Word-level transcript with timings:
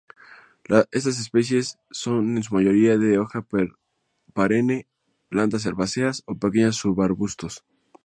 Estas 0.89 1.19
especies 1.19 1.77
son 1.91 2.35
en 2.35 2.41
su 2.41 2.55
mayoría 2.55 2.97
de 2.97 3.19
hoja 3.19 3.45
perenne, 4.33 4.87
plantas 5.29 5.67
herbáceas 5.67 6.23
o 6.25 6.33
pequeños 6.39 6.77
subarbustos. 6.77 7.63